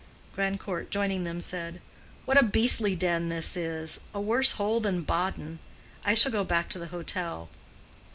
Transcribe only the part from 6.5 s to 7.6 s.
to the hotel."